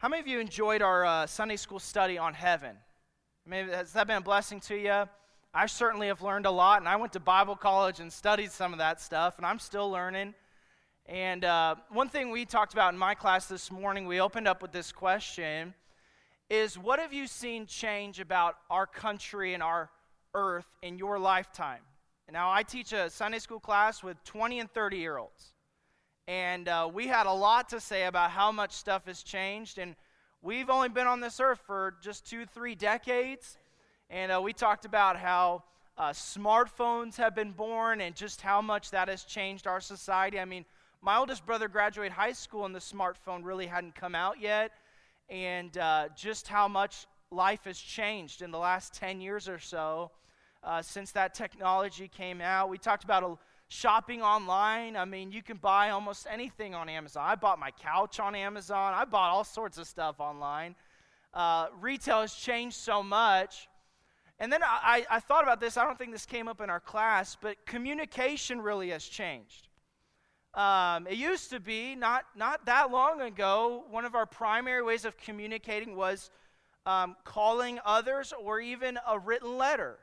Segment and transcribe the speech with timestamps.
[0.00, 2.74] How many of you enjoyed our uh, Sunday school study on heaven?
[3.44, 5.04] Maybe has that been a blessing to you?
[5.52, 8.72] I certainly have learned a lot, and I went to Bible college and studied some
[8.72, 10.32] of that stuff, and I'm still learning.
[11.04, 14.62] And uh, one thing we talked about in my class this morning, we opened up
[14.62, 15.74] with this question
[16.48, 19.90] is what have you seen change about our country and our
[20.32, 21.82] earth in your lifetime?
[22.32, 25.52] Now, I teach a Sunday school class with 20 and 30 year olds.
[26.30, 29.78] And uh, we had a lot to say about how much stuff has changed.
[29.78, 29.96] And
[30.42, 33.58] we've only been on this earth for just two, three decades.
[34.10, 35.64] And uh, we talked about how
[35.98, 40.38] uh, smartphones have been born and just how much that has changed our society.
[40.38, 40.64] I mean,
[41.02, 44.70] my oldest brother graduated high school and the smartphone really hadn't come out yet.
[45.28, 50.12] And uh, just how much life has changed in the last 10 years or so
[50.62, 52.68] uh, since that technology came out.
[52.68, 53.36] We talked about a
[53.70, 54.96] shopping online.
[54.96, 57.24] I mean, you can buy almost anything on Amazon.
[57.24, 60.74] I bought my couch on Amazon, I bought all sorts of stuff online.
[61.32, 63.68] Uh, retail has changed so much.
[64.40, 65.76] And then I, I thought about this.
[65.76, 69.68] I don't think this came up in our class, but communication really has changed.
[70.54, 75.04] Um, it used to be, not, not that long ago, one of our primary ways
[75.04, 76.30] of communicating was
[76.86, 79.98] um, calling others or even a written letter.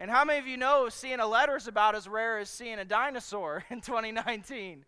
[0.00, 2.78] And how many of you know seeing a letter is about as rare as seeing
[2.78, 4.84] a dinosaur in 2019?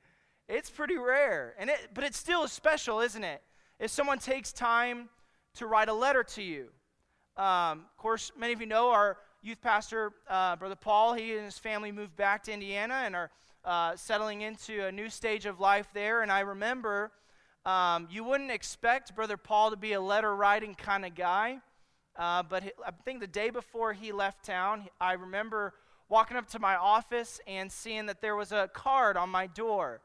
[0.49, 1.55] It's pretty rare.
[1.59, 3.43] And it, but it still is special, isn't it?
[3.79, 5.09] If someone takes time
[5.55, 6.69] to write a letter to you.
[7.37, 11.45] Um, of course, many of you know our youth pastor, uh, Brother Paul, he and
[11.45, 13.31] his family moved back to Indiana and are
[13.65, 16.23] uh, settling into a new stage of life there.
[16.23, 17.11] And I remember
[17.65, 21.59] um, you wouldn't expect Brother Paul to be a letter writing kind of guy.
[22.21, 25.73] Uh, but I think the day before he left town, I remember
[26.11, 30.03] walking up to my office and seeing that there was a card on my door.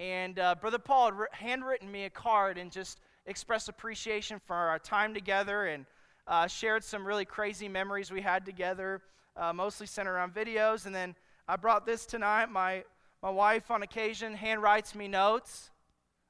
[0.00, 4.80] And uh, Brother Paul had handwritten me a card and just expressed appreciation for our
[4.80, 5.86] time together and
[6.26, 9.00] uh, shared some really crazy memories we had together,
[9.36, 10.84] uh, mostly centered around videos.
[10.84, 11.14] And then
[11.46, 12.46] I brought this tonight.
[12.50, 12.82] My,
[13.22, 15.70] my wife, on occasion, hand writes me notes.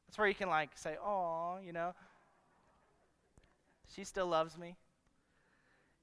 [0.06, 1.94] That's where you can, like, say, oh, you know.
[3.94, 4.76] She still loves me.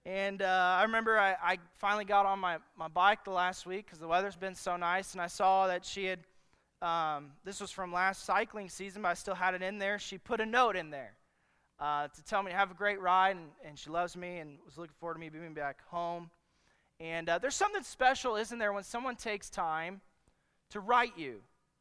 [0.05, 3.85] And uh, I remember I, I, finally got on my, my bike the last week
[3.85, 6.19] because the weather's been so nice, and I saw that she had,
[6.81, 9.97] um, this was from last cycling season, but I still had it in there.
[9.99, 11.13] She put a note in there
[11.79, 14.57] uh, to tell me to have a great ride, and, and she loves me and
[14.65, 16.29] was looking forward to me being back home.
[16.99, 20.01] And uh, there's something special, isn't there, when someone takes time
[20.71, 21.39] to write you?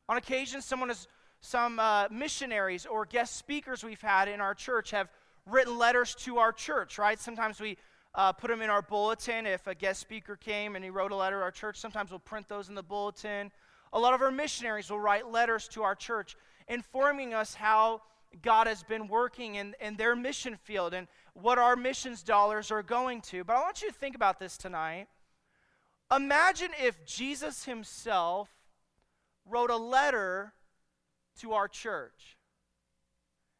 [0.09, 1.09] On occasion, someone has,
[1.43, 5.09] some uh, missionaries or guest speakers we've had in our church have
[5.44, 7.19] written letters to our church, right?
[7.19, 7.77] Sometimes we
[8.15, 9.47] uh, put them in our bulletin.
[9.47, 12.21] If a guest speaker came and he wrote a letter to our church, sometimes we'll
[12.21, 13.50] print those in the bulletin.
[13.93, 16.37] A lot of our missionaries will write letters to our church
[16.69, 18.03] informing us how
[18.41, 22.83] God has been working in, in their mission field and what our missions dollars are
[22.83, 23.45] going to.
[23.45, 25.09] But I want you to think about this tonight.
[26.15, 28.49] Imagine if Jesus himself
[29.47, 30.53] wrote a letter
[31.41, 32.37] to our church.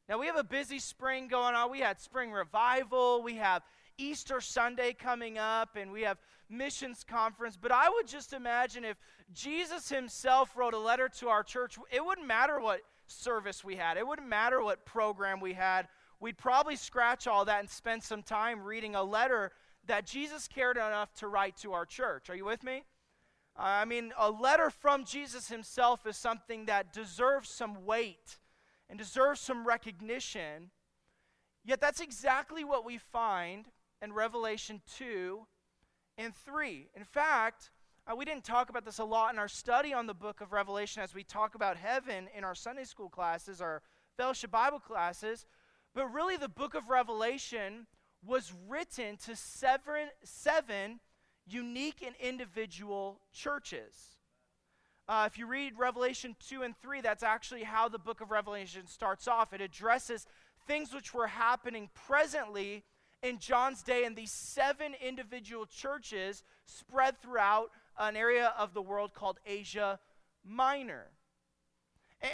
[0.09, 1.71] Now, we have a busy spring going on.
[1.71, 3.63] We had spring revival, we have
[4.03, 6.19] Easter Sunday coming up, and we have
[6.49, 7.57] missions conference.
[7.61, 8.97] But I would just imagine if
[9.33, 13.97] Jesus himself wrote a letter to our church, it wouldn't matter what service we had,
[13.97, 15.89] it wouldn't matter what program we had.
[16.21, 19.53] We'd probably scratch all that and spend some time reading a letter
[19.87, 22.31] that Jesus cared enough to write to our church.
[22.31, 22.85] Are you with me?
[23.57, 28.39] I mean, a letter from Jesus himself is something that deserves some weight
[28.89, 30.71] and deserves some recognition.
[31.65, 33.67] Yet that's exactly what we find
[34.03, 35.47] and Revelation 2
[36.19, 36.89] and 3.
[36.95, 37.71] In fact,
[38.07, 40.53] uh, we didn't talk about this a lot in our study on the book of
[40.53, 43.81] Revelation as we talk about heaven in our Sunday school classes, our
[44.17, 45.47] fellowship Bible classes.
[45.95, 47.87] But really, the book of Revelation
[48.27, 50.99] was written to seven, seven
[51.47, 54.17] unique and individual churches.
[55.09, 58.87] Uh, if you read Revelation 2 and 3, that's actually how the book of Revelation
[58.87, 59.53] starts off.
[59.53, 60.27] It addresses
[60.67, 62.85] things which were happening presently
[63.23, 69.15] in John's day and these seven individual churches spread throughout an area of the world
[69.15, 69.99] called Asia
[70.45, 71.07] Minor.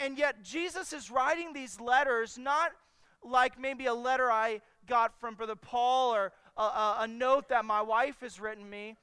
[0.03, 2.73] And yet, Jesus is writing these letters not
[3.23, 7.83] like maybe a letter I got from Brother Paul or a, a, note that my
[7.83, 8.97] wife has written me.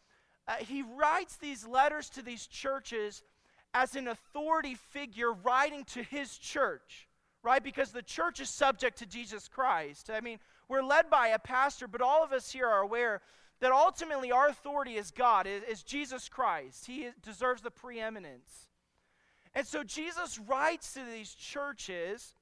[0.48, 3.24] Uh, he writes these letters to these churches
[3.74, 7.08] as an authority figure writing to his church,
[7.44, 7.64] right?
[7.64, 10.10] Because the church is subject to Jesus Christ.
[10.10, 13.22] I mean, we're led by a pastor, but all of us here are aware
[13.60, 16.86] that ultimately our authority is God, is, is Jesus Christ.
[16.86, 18.70] He deserves the preeminence.
[19.54, 22.36] And so Jesus writes to these churches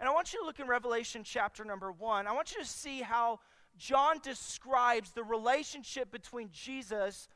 [0.00, 2.26] And I want you to look in Revelation chapter number one.
[2.26, 3.38] I want you to see how
[3.78, 7.28] John describes the relationship between Jesus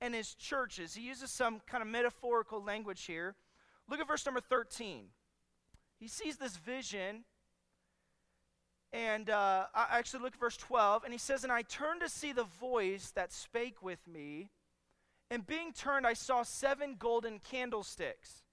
[0.00, 0.94] and his churches.
[0.94, 3.34] He uses some kind of metaphorical language here.
[3.88, 5.06] Look at verse number 13.
[5.98, 7.24] He sees this vision,
[8.94, 12.08] and uh, I actually look at verse 12, and he says, And I turned to
[12.08, 14.50] see the voice that spake with me,
[15.32, 18.44] and being turned, I saw seven golden candlesticks.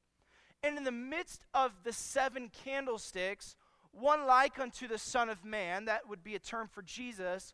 [0.64, 3.56] And in the midst of the seven candlesticks,
[3.92, 7.54] one like unto the Son of Man, that would be a term for Jesus,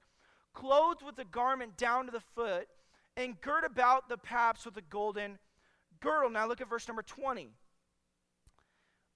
[0.53, 2.69] clothed with a garment down to the foot,
[3.17, 5.39] and girt about the paps with a golden
[5.99, 6.29] girdle.
[6.29, 7.49] Now look at verse number 20.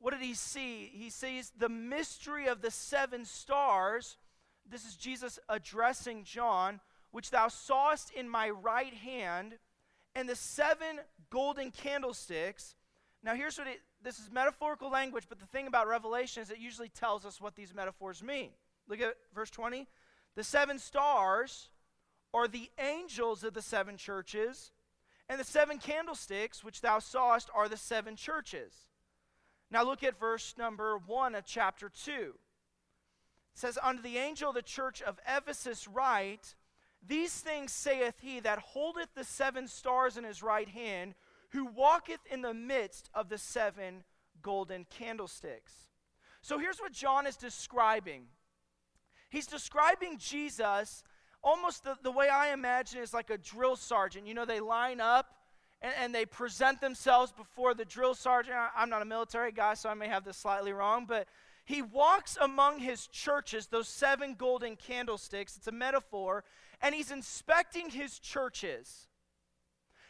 [0.02, 0.90] What did he see?
[0.92, 4.18] He sees the mystery of the seven stars.
[4.68, 6.80] This is Jesus addressing John,
[7.12, 9.60] which thou sawest in my right hand,
[10.16, 11.00] and the seven
[11.30, 12.76] golden candlesticks.
[13.24, 16.58] Now, here's what it, this is metaphorical language, but the thing about Revelation is it
[16.58, 18.50] usually tells us what these metaphors mean.
[18.88, 19.88] Look at verse 20.
[20.36, 21.70] The seven stars
[22.34, 24.72] are the angels of the seven churches,
[25.30, 28.74] and the seven candlesticks which thou sawest are the seven churches.
[29.72, 32.12] Now look at verse number 1 of chapter 2.
[32.12, 32.34] It
[33.54, 36.56] says, Unto the angel of the church of Ephesus write,
[37.06, 41.16] These things saith he that holdeth the seven stars in his right hand,
[41.52, 44.04] who walketh in the midst of the seven
[44.42, 45.74] golden candlesticks.
[46.42, 48.24] So here's what John is describing.
[49.30, 51.04] He's describing Jesus
[51.44, 54.28] almost the, the way I imagine is like a drill sergeant.
[54.28, 55.28] You know, they line up
[55.82, 58.56] and, and they present themselves before the drill sergeant.
[58.56, 61.28] I, I'm not a military guy, so I may have this slightly wrong, but
[61.66, 65.58] he walks among his churches, those seven golden candlesticks.
[65.58, 66.44] It's a metaphor,
[66.82, 69.08] and he's inspecting his churches.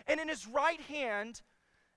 [0.07, 1.41] And in his right hand,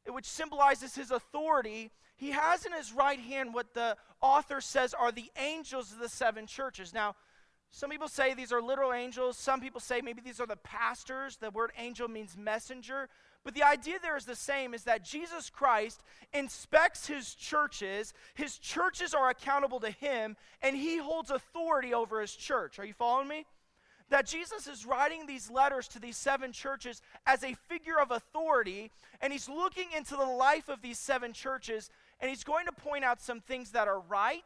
[0.06, 5.11] which symbolizes his authority, he has in his right hand what the author says are
[5.11, 6.93] the angels of the seven churches.
[6.93, 7.15] Now,
[7.71, 9.37] some people say these are literal angels.
[9.37, 11.37] Some people say maybe these are the pastors.
[11.38, 13.09] The word angel means messenger.
[13.44, 16.02] But the idea there is the same is that Jesus Christ
[16.32, 18.14] inspects his churches.
[18.35, 22.79] His churches are accountable to him, and he holds authority over his church.
[22.79, 23.44] Are you following me?
[24.11, 28.91] that Jesus is writing these letters to these seven churches as a figure of authority,
[29.20, 31.90] and he's looking into the life of these seven churches,
[32.20, 34.44] and he's going to point out some things that are right,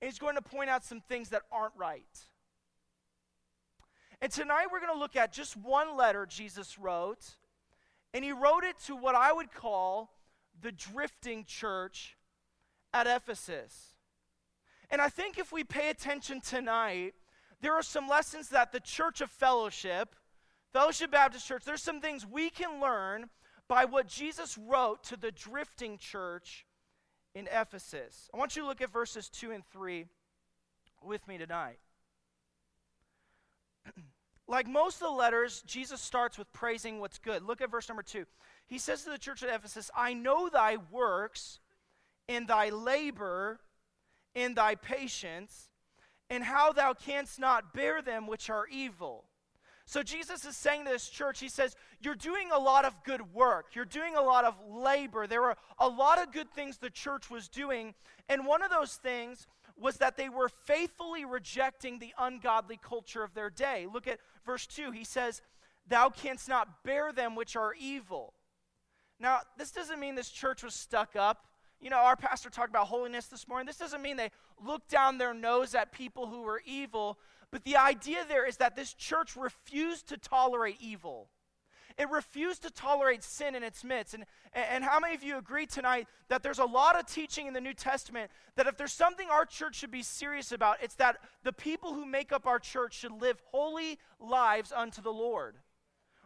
[0.00, 2.02] and he's going to point out some things that aren't right.
[4.20, 7.36] And tonight we're going to look at just one letter Jesus wrote,
[8.14, 10.10] and he wrote it to what I would call
[10.60, 12.16] the drifting church
[12.92, 13.94] at Ephesus.
[14.90, 17.14] And I think if we pay attention tonight,
[17.60, 20.14] there are some lessons that the Church of Fellowship,
[20.72, 23.30] Fellowship Baptist Church, there's some things we can learn
[23.68, 26.66] by what Jesus wrote to the drifting church
[27.34, 28.28] in Ephesus.
[28.34, 30.04] I want you to look at verses 2 and 3
[31.02, 31.78] with me tonight.
[34.52, 37.42] like most of the letters, Jesus starts with praising what's good.
[37.42, 38.26] Look at verse number 2.
[38.66, 41.58] He says to the church at Ephesus, I know thy works
[42.28, 43.60] and thy labor
[44.34, 45.70] and thy patience
[46.28, 49.24] and how thou canst not bear them which are evil.
[49.86, 53.34] So Jesus is saying to this church, he says, You're doing a lot of good
[53.34, 53.74] work.
[53.74, 55.26] You're doing a lot of labor.
[55.26, 57.94] There were a lot of good things the church was doing.
[58.28, 59.46] And one of those things
[59.76, 63.86] was that they were faithfully rejecting the ungodly culture of their day.
[63.92, 64.90] Look at verse 2.
[64.90, 65.42] He says,
[65.88, 68.34] Thou canst not bear them which are evil.
[69.18, 71.46] Now, this doesn't mean this church was stuck up
[71.82, 73.66] you know, our pastor talked about holiness this morning.
[73.66, 74.30] This doesn't mean they
[74.64, 77.18] looked down their nose at people who were evil,
[77.50, 81.28] but the idea there is that this church refused to tolerate evil.
[81.98, 84.14] It refused to tolerate sin in its midst.
[84.14, 87.54] And, and how many of you agree tonight that there's a lot of teaching in
[87.54, 91.18] the New Testament that if there's something our church should be serious about, it's that
[91.42, 95.56] the people who make up our church should live holy lives unto the Lord?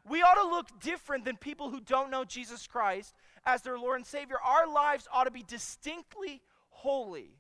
[0.08, 3.96] We ought to look different than people who don't know Jesus Christ as their Lord
[3.96, 4.37] and Savior.
[4.44, 7.30] Our lives ought to be distinctly holy.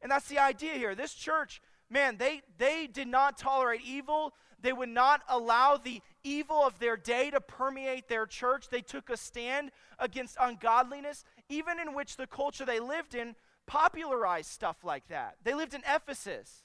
[0.00, 0.94] And that's the idea here.
[0.94, 4.32] This church, man, they, they did not tolerate evil.
[4.62, 8.68] They would not allow the evil of their day to permeate their church.
[8.68, 13.34] They took a stand against ungodliness, even in which the culture they lived in
[13.66, 15.36] popularized stuff like that.
[15.44, 16.64] They lived in Ephesus.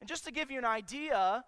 [0.00, 1.44] And just to give you an idea,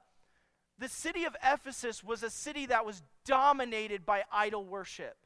[0.78, 5.16] the city of Ephesus was a city that was dominated by idol worship.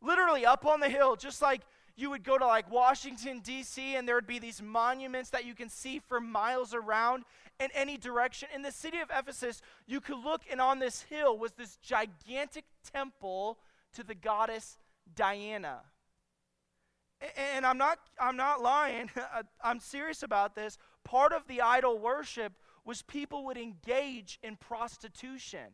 [0.00, 1.62] Literally up on the hill, just like
[1.96, 5.54] you would go to like Washington, D.C., and there would be these monuments that you
[5.54, 7.24] can see for miles around
[7.62, 8.48] in any direction.
[8.54, 12.64] In the city of Ephesus, you could look, and on this hill was this gigantic
[12.92, 13.58] temple
[13.94, 14.78] to the goddess
[15.14, 15.82] Diana.
[17.54, 19.10] And I'm not, I'm not lying,
[19.62, 20.76] I'm serious about this.
[21.04, 22.52] Part of the idol worship
[22.84, 25.72] was people would engage in prostitution.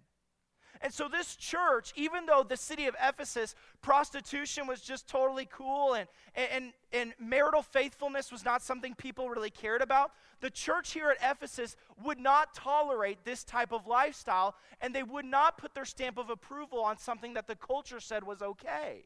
[0.81, 5.95] And so, this church, even though the city of Ephesus, prostitution was just totally cool
[5.95, 11.11] and, and, and marital faithfulness was not something people really cared about, the church here
[11.11, 15.85] at Ephesus would not tolerate this type of lifestyle and they would not put their
[15.85, 19.05] stamp of approval on something that the culture said was okay.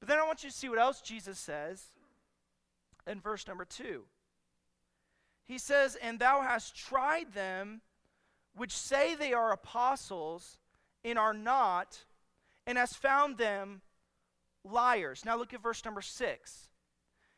[0.00, 1.84] But then I want you to see what else Jesus says
[3.06, 4.02] in verse number two.
[5.44, 7.82] He says, And thou hast tried them
[8.56, 10.58] which say they are apostles
[11.04, 12.04] and are not,
[12.66, 13.82] and has found them
[14.64, 15.24] liars.
[15.24, 16.68] Now look at verse number six.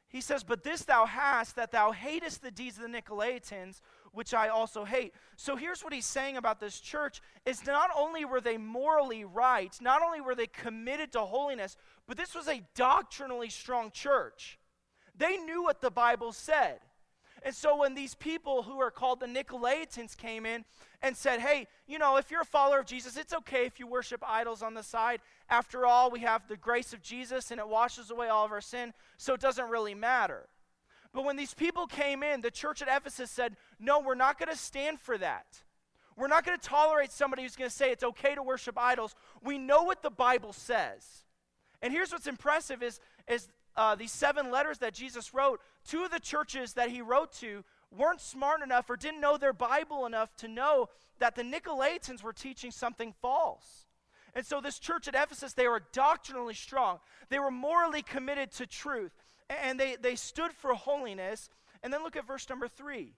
[0.08, 3.80] He says, But this thou hast, that thou hatest the deeds of the Nicolaitans,
[4.12, 5.12] which I also hate.
[5.36, 9.76] So here's what he's saying about this church is not only were they morally right,
[9.82, 14.58] not only were they committed to holiness, but this was a doctrinally strong church.
[15.14, 16.78] They knew what the Bible said.
[17.42, 20.64] And so when these people who are called the Nicolaitans came in
[21.02, 23.86] and said, hey, you know, if you're a follower of Jesus, it's okay if you
[23.86, 25.20] worship idols on the side.
[25.48, 28.60] After all, we have the grace of Jesus and it washes away all of our
[28.60, 30.48] sin, so it doesn't really matter.
[31.12, 34.50] But when these people came in, the church at Ephesus said, no, we're not going
[34.50, 35.46] to stand for that.
[36.16, 39.14] We're not going to tolerate somebody who's going to say it's okay to worship idols.
[39.42, 41.06] We know what the Bible says.
[41.80, 43.48] And here's what's impressive is, is
[43.78, 45.60] uh, these seven letters that Jesus wrote,
[45.94, 47.64] of the churches that he wrote to
[47.96, 50.88] weren't smart enough or didn't know their Bible enough to know
[51.20, 53.86] that the Nicolaitans were teaching something false.
[54.34, 56.98] And so, this church at Ephesus, they were doctrinally strong.
[57.28, 59.12] They were morally committed to truth.
[59.48, 61.48] And they, they stood for holiness.
[61.82, 63.14] And then look at verse number three.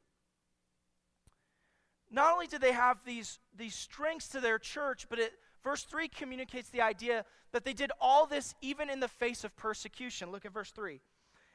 [2.10, 6.08] Not only did they have these, these strengths to their church, but it, verse 3
[6.08, 10.30] communicates the idea that they did all this even in the face of persecution.
[10.30, 11.00] Look at verse 3.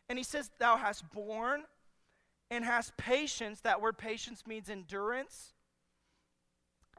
[0.09, 1.63] And he says, Thou hast borne
[2.51, 3.61] and hast patience.
[3.61, 5.53] That word patience means endurance.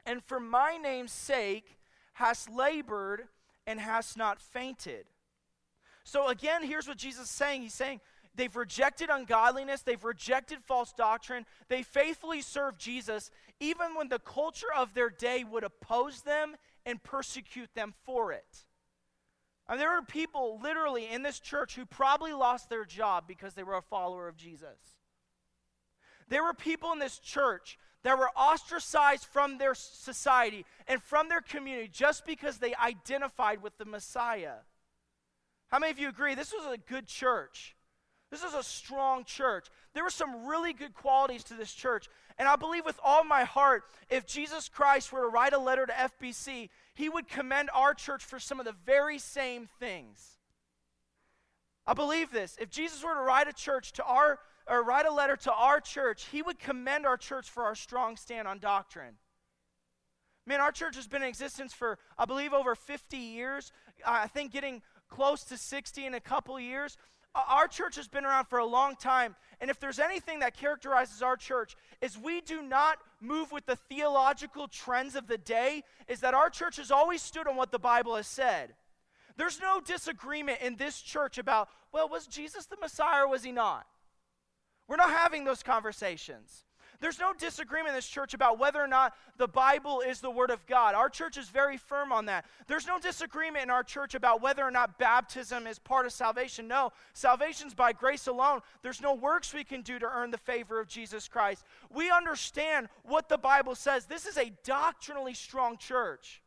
[0.05, 1.77] And for my name's sake
[2.13, 3.27] hast labored
[3.65, 5.05] and hast not fainted.
[6.03, 7.61] So again, here's what Jesus is saying.
[7.61, 7.99] He's saying,
[8.37, 9.81] They've rejected ungodliness.
[9.81, 11.45] They've rejected false doctrine.
[11.69, 16.55] They faithfully serve Jesus, even when the culture of their day would oppose them
[16.87, 18.65] and persecute them for it.
[19.69, 23.75] There are people literally in this church who probably lost their job because they were
[23.75, 24.79] a follower of Jesus.
[26.29, 31.41] There were people in this church that were ostracized from their society and from their
[31.41, 34.59] community just because they identified with the Messiah.
[35.67, 37.75] How many of you agree this was a good church?
[38.29, 39.67] This is a strong church.
[39.93, 42.09] There were some really good qualities to this church.
[42.37, 45.85] And I believe with all my heart, if Jesus Christ were to write a letter
[45.85, 50.37] to FBC, he would commend our church for some of the very same things.
[51.85, 52.57] I believe this.
[52.59, 55.79] If Jesus were to write a church to our or write a letter to our
[55.79, 59.15] church, he would commend our church for our strong stand on doctrine.
[60.45, 63.71] Man, our church has been in existence for, I believe, over 50 years.
[64.05, 66.97] I think getting close to 60 in a couple years.
[67.47, 71.21] Our church has been around for a long time, and if there's anything that characterizes
[71.21, 76.21] our church is we do not move with the theological trends of the day, is
[76.21, 78.73] that our church has always stood on what the Bible has said.
[79.35, 83.51] There's no disagreement in this church about, well, was Jesus the Messiah or was he
[83.51, 83.85] not?
[84.87, 86.63] We're not having those conversations.
[86.99, 90.49] There's no disagreement in this church about whether or not the Bible is the Word
[90.49, 90.95] of God.
[90.95, 92.45] Our church is very firm on that.
[92.67, 96.67] There's no disagreement in our church about whether or not baptism is part of salvation.
[96.67, 98.61] No, salvation's by grace alone.
[98.81, 101.63] There's no works we can do to earn the favor of Jesus Christ.
[101.93, 104.05] We understand what the Bible says.
[104.05, 106.41] This is a doctrinally strong church.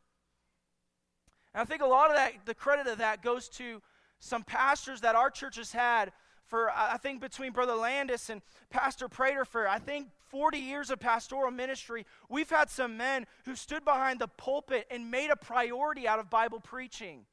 [1.53, 3.81] And I think a lot of that, the credit of that goes to
[4.19, 6.11] some pastors that our church has had
[6.45, 10.99] for, I think, between Brother Landis and Pastor Prater for, I think, 40 years of
[10.99, 16.07] pastoral ministry, we've had some men who stood behind the pulpit and made a priority
[16.07, 17.25] out of Bible preaching.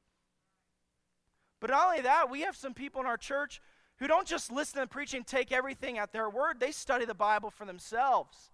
[1.59, 3.61] But not only that, we have some people in our church
[3.97, 7.13] who don't just listen to preaching and take everything at their word, they study the
[7.13, 8.51] Bible for themselves.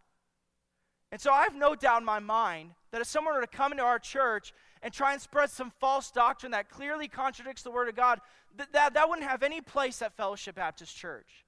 [1.12, 3.72] And so I have no doubt in my mind that if someone were to come
[3.72, 7.88] into our church and try and spread some false doctrine that clearly contradicts the Word
[7.90, 8.20] of God,
[8.58, 11.46] th- that, that wouldn't have any place at Fellowship Baptist Church.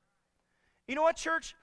[0.87, 1.55] You know what, church?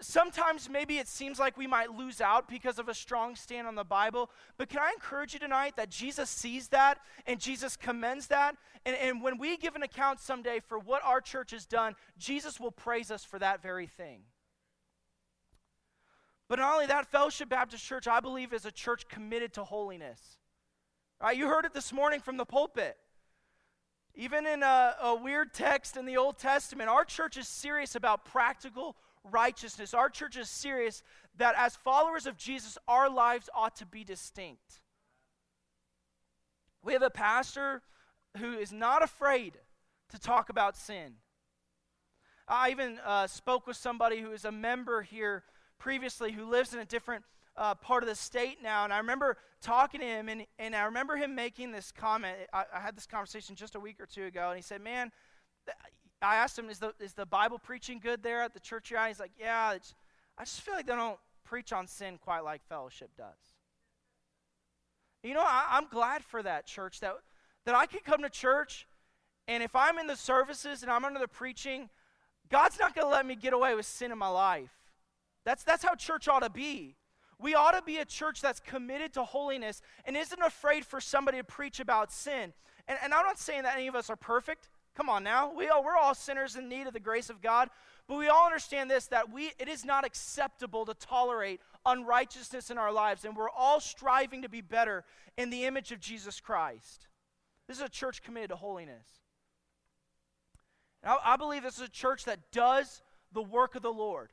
[0.00, 3.74] Sometimes maybe it seems like we might lose out because of a strong stand on
[3.74, 8.28] the Bible, but can I encourage you tonight that Jesus sees that and Jesus commends
[8.28, 8.56] that?
[8.86, 12.58] And, and when we give an account someday for what our church has done, Jesus
[12.58, 14.22] will praise us for that very thing.
[16.48, 20.38] But not only that, Fellowship Baptist Church, I believe, is a church committed to holiness.
[21.22, 22.96] Right, you heard it this morning from the pulpit.
[24.14, 28.24] Even in a, a, weird text in the Old Testament, our church is serious about
[28.24, 29.94] practical righteousness.
[29.94, 31.02] Our church is serious
[31.36, 34.80] that as followers of Jesus, our lives ought to be distinct.
[36.82, 37.82] We have a pastor
[38.38, 39.58] who is not afraid
[40.10, 41.14] to talk about sin.
[42.48, 45.44] I even uh, spoke with somebody who is a member here
[45.78, 47.24] previously who lives in a different
[47.56, 48.84] uh, part of the state now.
[48.84, 52.36] And I remember talking to him, and, and I remember him making this comment.
[52.52, 55.12] I, I had this conversation just a week or two ago, and he said, Man,
[56.22, 59.00] I asked him, Is the, is the Bible preaching good there at the church you're
[59.00, 59.08] at?
[59.08, 59.76] He's like, Yeah,
[60.38, 63.36] I just feel like they don't preach on sin quite like fellowship does.
[65.22, 67.16] You know, I, I'm glad for that, church, that,
[67.66, 68.86] that I can come to church,
[69.48, 71.90] and if I'm in the services and I'm under the preaching,
[72.48, 74.70] God's not going to let me get away with sin in my life.
[75.44, 76.96] That's, that's how church ought to be.
[77.38, 81.38] We ought to be a church that's committed to holiness and isn't afraid for somebody
[81.38, 82.52] to preach about sin.
[82.86, 84.68] And, and I'm not saying that any of us are perfect.
[85.00, 85.50] Come on now.
[85.56, 87.70] We all, we're all sinners in need of the grace of God.
[88.06, 92.76] But we all understand this that we, it is not acceptable to tolerate unrighteousness in
[92.76, 93.24] our lives.
[93.24, 95.04] And we're all striving to be better
[95.38, 97.06] in the image of Jesus Christ.
[97.66, 99.06] This is a church committed to holiness.
[101.02, 103.00] And I, I believe this is a church that does
[103.32, 104.28] the work of the Lord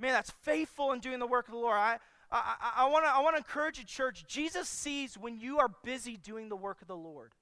[0.00, 1.76] man, that's faithful in doing the work of the Lord.
[1.76, 1.98] I,
[2.32, 4.24] I, I, want to I encourage you, church.
[4.26, 7.32] Jesus sees when you are busy doing the work of the Lord.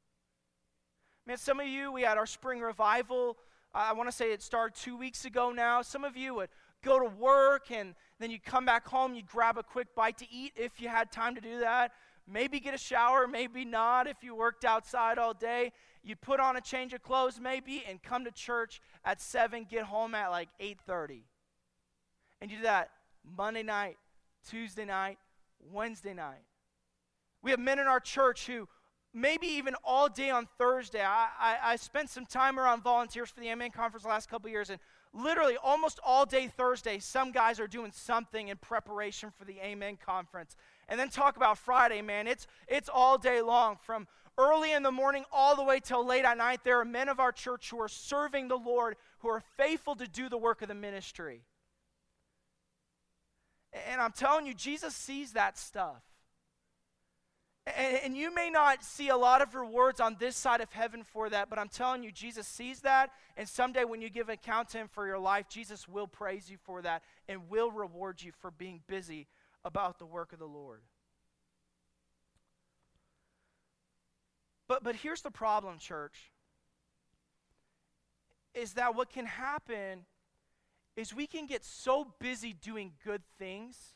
[1.28, 3.37] Man, some of you, we had our spring revival.
[3.75, 5.82] I want to say it started two weeks ago now.
[5.82, 6.49] Some of you would
[6.82, 10.26] go to work and then you'd come back home, you'd grab a quick bite to
[10.32, 11.92] eat if you had time to do that.
[12.26, 15.73] Maybe get a shower, maybe not if you worked outside all day.
[16.02, 19.85] You put on a change of clothes maybe and come to church at 7, get
[19.85, 21.25] home at like 8:30.
[22.40, 22.88] And you do that
[23.37, 23.99] Monday night,
[24.49, 25.18] Tuesday night,
[25.61, 26.47] Wednesday night.
[27.42, 28.66] We have men in our church who
[29.15, 31.03] maybe even all day on Thursday.
[31.03, 34.50] I, I, I spent some time around volunteers for the Amen conference the last couple
[34.50, 34.79] years, and
[35.12, 39.99] literally almost all day Thursday, some guys are doing something in preparation for the Amen
[40.05, 40.57] conference.
[40.88, 42.27] And then talk about Friday, man.
[42.27, 44.07] It's it's all day long from
[44.38, 46.61] early in the morning all the way till late at night.
[46.64, 50.07] There are men of our church who are serving the Lord, who are faithful to
[50.07, 51.42] do the work of the ministry.
[53.90, 56.03] And I'm telling you, Jesus sees that stuff.
[57.76, 61.02] And, and, you may not see a lot of rewards on this side of heaven
[61.02, 63.11] for that, but I'm telling you, Jesus sees that.
[63.37, 66.57] And someday when you give account to him for your life, Jesus will praise you
[66.64, 69.26] for that and will reward you for being busy
[69.64, 70.81] about the work of the Lord.
[74.68, 76.31] But, but here's the problem, church,
[78.54, 80.04] is that what can happen
[80.96, 83.94] is we can get so busy doing good things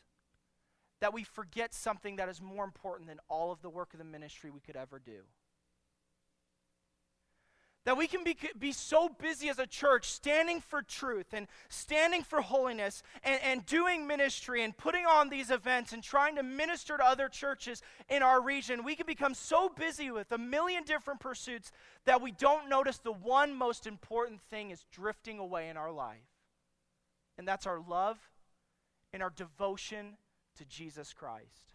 [1.03, 4.05] that we forget something that is more important than all of the work of the
[4.05, 5.19] ministry we could ever do.
[7.83, 12.23] That we can be, be so busy as a church standing for truth and standing
[12.23, 16.95] for holiness and, and doing ministry and putting on these events and trying to minister
[16.95, 18.85] to other churches in our region.
[18.85, 21.73] We can become so busy with a million different pursuits
[22.05, 26.31] that we don't notice the one most important thing is drifting away in our life
[27.37, 28.17] and that's our love
[29.11, 30.15] and our devotion
[30.57, 31.73] to Jesus Christ.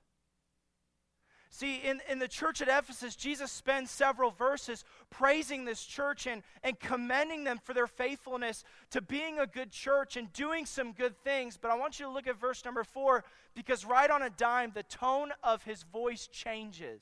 [1.50, 6.42] See, in, in the church at Ephesus, Jesus spends several verses praising this church and,
[6.62, 11.16] and commending them for their faithfulness to being a good church and doing some good
[11.24, 11.58] things.
[11.60, 14.72] But I want you to look at verse number four because right on a dime,
[14.74, 17.00] the tone of his voice changes.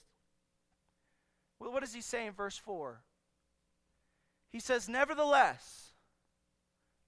[1.58, 3.02] Well, what does he say in verse four?
[4.52, 5.92] He says, Nevertheless,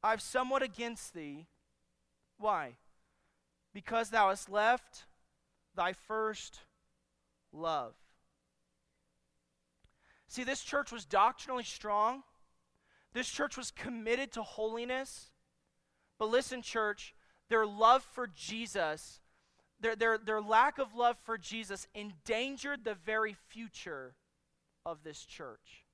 [0.03, 1.47] I've somewhat against thee.
[2.39, 2.77] Why?
[3.73, 5.05] Because thou hast left
[5.75, 6.61] thy first
[7.53, 7.95] love.
[10.27, 12.23] See, this church was doctrinally strong.
[13.15, 15.31] This church was committed to holiness.
[16.19, 17.15] But listen, church,
[17.49, 19.21] their love for Jesus,
[19.81, 24.15] their, their, their lack of love for Jesus endangered the very future
[24.85, 25.85] of this church.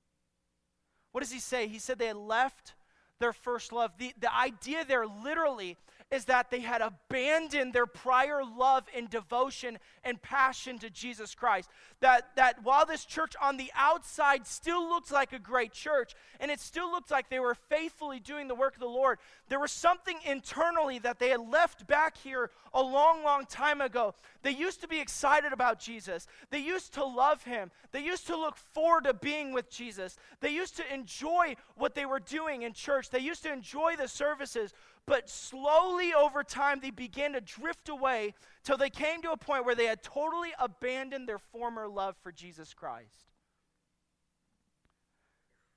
[1.11, 1.67] What does he say?
[1.67, 2.73] He said they had left
[3.19, 3.91] their first love.
[3.97, 5.77] The, the idea there literally
[6.11, 11.69] is that they had abandoned their prior love and devotion and passion to Jesus Christ.
[11.99, 16.51] That, that while this church on the outside still looked like a great church, and
[16.51, 19.17] it still looked like they were faithfully doing the work of the Lord,
[19.49, 24.13] there was something internally that they had left back here a long, long time ago.
[24.43, 28.37] They used to be excited about Jesus, they used to love him, they used to
[28.37, 32.73] look forward to being with Jesus, they used to enjoy what they were doing in
[32.73, 34.73] church, they used to enjoy the services.
[35.07, 39.65] But slowly over time, they began to drift away till they came to a point
[39.65, 43.31] where they had totally abandoned their former love for Jesus Christ.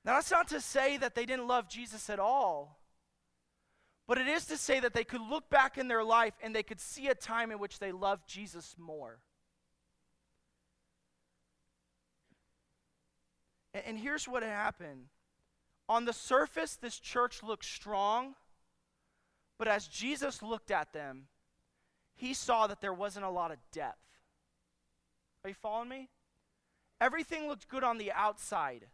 [0.04, 2.78] Now, that's not to say that they didn't love Jesus at all,
[4.06, 6.62] but it is to say that they could look back in their life and they
[6.62, 9.18] could see a time in which they loved Jesus more.
[13.74, 15.08] And, here's what happened
[15.90, 18.34] on the surface, this church looked strong,
[19.58, 21.26] but as Jesus looked at them,
[22.14, 23.98] he saw that there wasn't a lot of depth.
[25.44, 26.08] Are you following me?
[27.00, 28.86] Everything looked good on the outside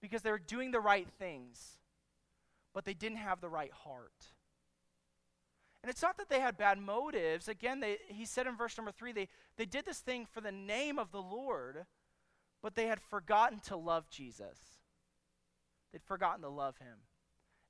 [0.00, 1.78] because they were doing the right things,
[2.74, 4.12] but they didn't have the right heart.
[5.82, 7.48] And it's not that they had bad motives.
[7.48, 10.52] Again, they, he said in verse number three, they, they did this thing for the
[10.52, 11.86] name of the Lord,
[12.62, 14.58] but they had forgotten to love Jesus.
[15.92, 16.98] They'd forgotten to love him.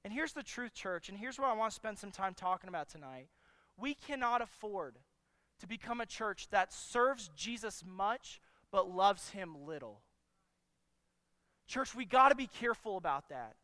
[0.07, 2.69] And here's the truth, church, and here's what I want to spend some time talking
[2.69, 3.27] about tonight.
[3.77, 4.95] We cannot afford
[5.59, 8.41] to become a church that serves Jesus much
[8.71, 10.03] but loves him little.
[11.67, 13.57] Church, we got to be careful about that.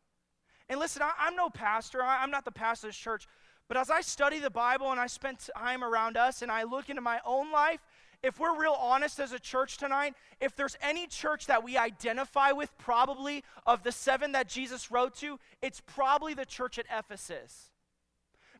[0.67, 3.25] And listen, I, am no pastor, I, I'm not the pastor of this church,
[3.69, 6.89] but as I study the Bible and I spend time around us and I look
[6.89, 7.79] into my own life,
[8.23, 12.51] if we're real honest as a church tonight, if there's any church that we identify
[12.51, 17.69] with, probably of the seven that Jesus wrote to, it's probably the church at Ephesus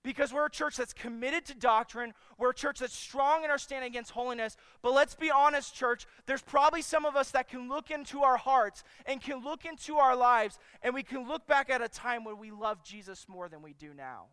[0.03, 2.13] because we're a church that's committed to doctrine.
[2.37, 4.57] We're a church that's strong in our stand against holiness.
[4.81, 8.37] But let's be honest, church, there's probably some of us that can look into our
[8.37, 12.25] hearts and can look into our lives and we can look back at a time
[12.25, 14.25] when we loved Jesus more than we do now.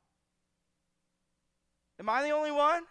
[2.01, 2.83] Am I the only one?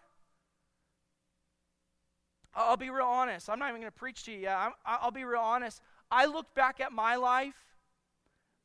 [2.54, 3.50] I'll be real honest.
[3.50, 4.48] I'm not even going to preach to you.
[4.48, 5.82] i I'll be real honest.
[6.12, 7.56] I looked back at my life,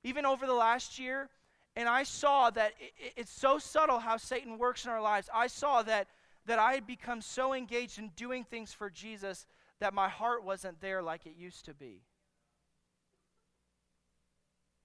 [0.03, 1.29] even over the last year,
[1.77, 5.29] and I saw that it, it's so subtle how Satan works in our lives.
[5.35, 6.09] I saw that,
[6.47, 9.47] that I had become so engaged in doing things for Jesus
[9.81, 12.03] that my heart wasn't there like it used to be.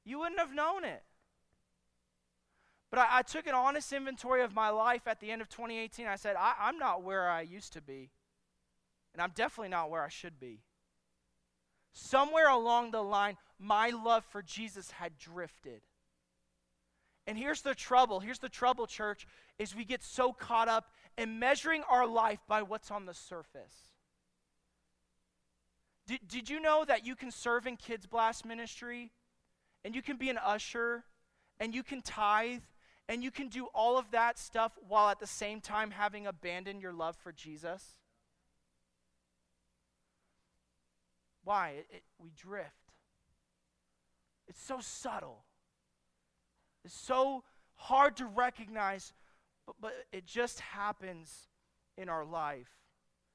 [0.04, 1.04] You wouldn't have known it.
[2.90, 6.08] But I, I took an honest inventory of my life at the end of 2018.
[6.08, 8.10] I said, I, I'm not where I used to be,
[9.14, 10.62] and I'm definitely not where I should be.
[11.94, 15.82] Somewhere along the line, my love for Jesus had drifted.
[17.28, 18.20] And here's the trouble.
[18.20, 22.62] Here's the trouble, church, is we get so caught up in measuring our life by
[22.62, 23.94] what's on the surface.
[26.08, 29.12] Did, did you know that you can serve in Kids Blast Ministry
[29.86, 31.04] and you can be an usher
[31.60, 32.64] and you can tithe
[33.08, 36.82] and you can do all of that stuff while at the same time having abandoned
[36.82, 37.94] your love for Jesus?
[41.50, 41.70] Why?
[41.80, 42.94] It, it, we drift.
[44.48, 45.46] It's so subtle.
[46.86, 49.14] It's so hard to recognize,
[49.66, 51.48] but, but it just happens
[51.98, 52.70] in our life.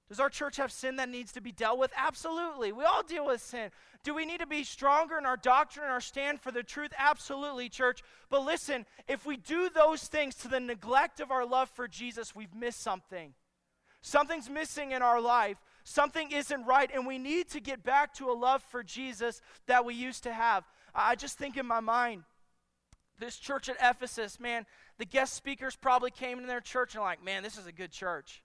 [0.09, 1.91] Does our church have sin that needs to be dealt with?
[1.97, 2.71] Absolutely.
[2.71, 3.71] We all deal with sin.
[4.05, 6.93] Do we need to be stronger in our doctrine and our stand for the truth?
[6.97, 8.01] Absolutely, church.
[8.31, 12.33] But listen, if we do those things to the neglect of our love for Jesus,
[12.33, 13.35] we've missed something.
[14.03, 15.57] Something's missing in our life.
[15.85, 19.85] Something isn't right, and we need to get back to a love for Jesus that
[19.85, 20.65] we used to have.
[20.95, 22.25] I just think in my mind,
[23.19, 24.67] this church at Ephesus, man,
[24.99, 27.91] the guest speakers probably came in their church and like, man, this is a good
[27.91, 28.43] church.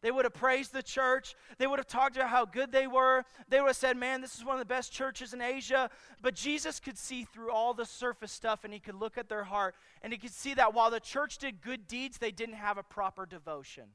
[0.00, 1.34] They would have praised the church.
[1.58, 3.24] They would have talked about how good they were.
[3.48, 5.90] They would have said, man, this is one of the best churches in Asia.
[6.22, 9.44] But Jesus could see through all the surface stuff and he could look at their
[9.44, 12.78] heart and he could see that while the church did good deeds, they didn't have
[12.78, 13.88] a proper devotion.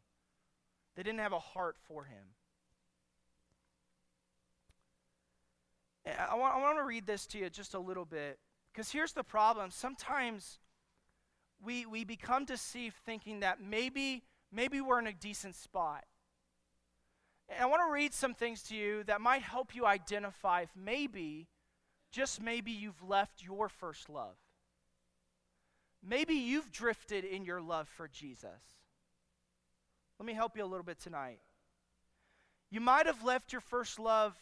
[0.97, 2.25] They didn't have a heart for him.
[6.05, 8.39] I want, I want to read this to you just a little bit.
[8.71, 10.59] Because here's the problem sometimes
[11.63, 16.03] we, we become deceived thinking that maybe, maybe we're in a decent spot.
[17.49, 20.69] And I want to read some things to you that might help you identify if
[20.75, 21.47] maybe,
[22.11, 24.35] just maybe, you've left your first love.
[26.05, 28.49] Maybe you've drifted in your love for Jesus.
[30.19, 31.39] Let me help you a little bit tonight.
[32.69, 34.35] You might have left your first love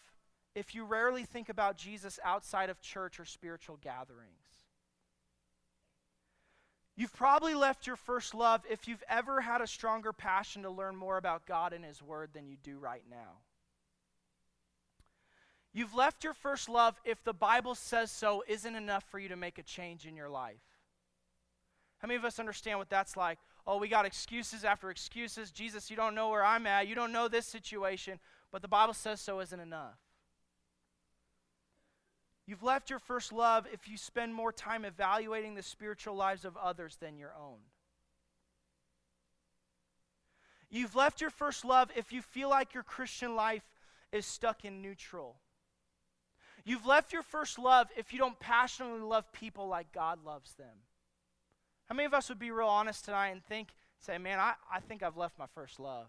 [0.56, 4.32] if you rarely think about Jesus outside of church or spiritual gatherings.
[6.96, 10.96] You've probably left your first love if you've ever had a stronger passion to learn
[10.96, 13.40] more about God and His Word than you do right now.
[15.74, 19.38] You've left your first love if the Bible says so isn't enough for you to
[19.38, 20.62] make a change in your life.
[22.00, 23.40] How many of us understand what that's like?
[23.66, 25.52] Oh, we got excuses after excuses.
[25.52, 26.88] Jesus, you don't know where I'm at.
[26.88, 28.20] You don't know this situation.
[28.52, 29.98] But the Bible says so isn't enough.
[32.46, 36.58] You've left your first love if you spend more time evaluating the spiritual lives of
[36.58, 37.60] others than your own.
[40.70, 43.64] You've left your first love if you feel like your Christian life
[44.12, 45.36] is stuck in neutral.
[46.64, 50.86] You've left your first love if you don't passionately love people like God loves them.
[51.88, 54.80] How many of us would be real honest tonight and think, say, man, I, I
[54.80, 56.08] think I've left my first love?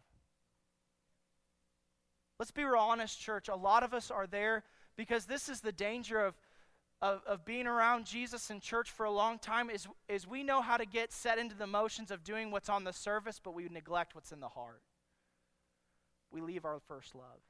[2.38, 3.48] Let's be real honest, church.
[3.48, 4.62] A lot of us are there
[4.96, 6.34] because this is the danger of,
[7.00, 10.60] of, of being around Jesus in church for a long time is, is we know
[10.60, 13.68] how to get set into the motions of doing what's on the surface, but we
[13.68, 14.82] neglect what's in the heart.
[16.30, 17.40] We leave our first love.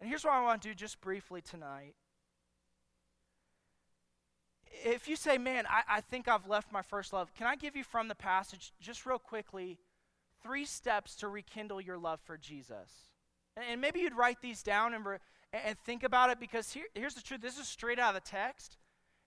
[0.00, 1.94] And here's what I want to do just briefly tonight.
[4.84, 7.76] If you say, man, I, I think I've left my first love, can I give
[7.76, 9.78] you from the passage, just real quickly,
[10.42, 12.90] three steps to rekindle your love for Jesus?
[13.56, 15.18] And, maybe you'd write these down and, re,
[15.52, 18.28] and think about it because here, here's the truth this is straight out of the
[18.28, 18.78] text.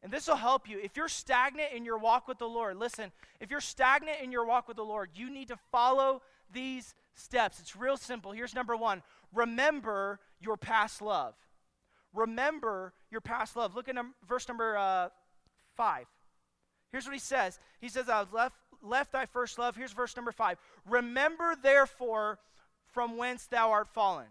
[0.04, 0.80] And this will help you.
[0.80, 4.46] If you're stagnant in your walk with the Lord, listen, if you're stagnant in your
[4.46, 6.22] walk with the Lord, you need to follow
[6.54, 7.60] these steps.
[7.60, 8.32] It's real simple.
[8.32, 9.02] Here's number one
[9.34, 11.34] remember your past love.
[12.14, 13.76] Remember your past love.
[13.76, 15.10] Look at num- verse number uh,
[15.76, 16.06] five.
[16.92, 19.76] Here's what he says He says, I have left, left thy first love.
[19.76, 20.58] Here's verse number five.
[20.88, 22.40] Remember, therefore,
[22.94, 24.28] from whence thou art fallen.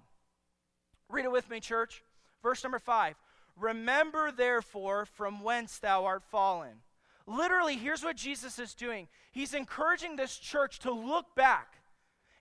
[1.08, 2.02] Read it with me, church.
[2.42, 3.16] Verse number five.
[3.56, 6.82] Remember, therefore, from whence thou art fallen.
[7.26, 11.74] Literally, here's what Jesus is doing He's encouraging this church to look back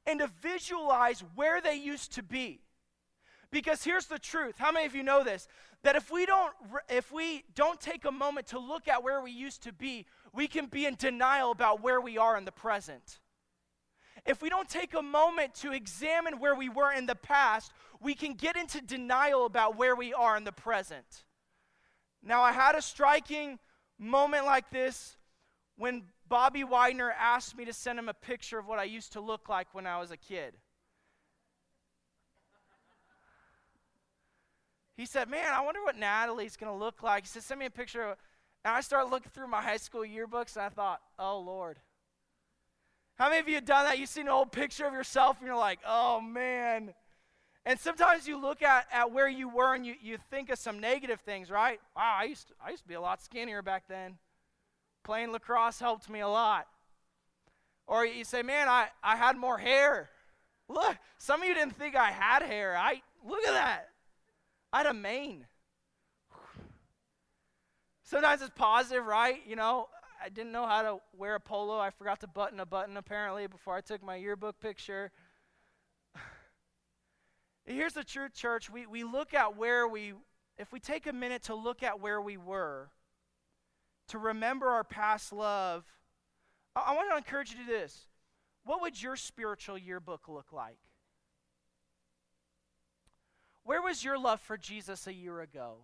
[0.05, 2.59] and to visualize where they used to be.
[3.51, 4.55] Because here's the truth.
[4.57, 5.47] How many of you know this?
[5.83, 6.51] That if we don't
[6.89, 10.47] if we don't take a moment to look at where we used to be, we
[10.47, 13.19] can be in denial about where we are in the present.
[14.25, 17.73] If we don't take a moment to examine where we were in the past,
[18.03, 21.23] we can get into denial about where we are in the present.
[22.21, 23.59] Now, I had a striking
[23.97, 25.17] moment like this
[25.77, 29.21] when Bobby Widener asked me to send him a picture of what I used to
[29.21, 30.55] look like when I was a kid.
[34.95, 37.23] He said, Man, I wonder what Natalie's going to look like.
[37.23, 38.15] He said, Send me a picture.
[38.65, 41.79] And I started looking through my high school yearbooks, and I thought, Oh, Lord.
[43.15, 43.99] How many of you have done that?
[43.99, 46.93] You've seen an old picture of yourself, and you're like, Oh, man.
[47.65, 50.79] And sometimes you look at, at where you were and you, you think of some
[50.79, 51.79] negative things, right?
[51.95, 54.17] Wow, I used, to, I used to be a lot skinnier back then.
[55.03, 56.67] Playing lacrosse helped me a lot.
[57.87, 60.09] Or you say, man, I, I had more hair.
[60.67, 62.75] Look, some of you didn't think I had hair.
[62.77, 63.89] I look at that.
[64.71, 65.45] I had a mane.
[68.03, 69.41] Sometimes it's positive, right?
[69.47, 69.87] You know,
[70.23, 71.79] I didn't know how to wear a polo.
[71.79, 75.11] I forgot to button a button apparently before I took my yearbook picture.
[77.65, 78.69] Here's the truth, church.
[78.69, 80.13] We, we look at where we,
[80.57, 82.89] if we take a minute to look at where we were,
[84.09, 85.85] to remember our past love,
[86.75, 88.07] I, I want to encourage you to do this.
[88.65, 90.77] What would your spiritual yearbook look like?
[93.63, 95.77] Where was your love for Jesus a year ago?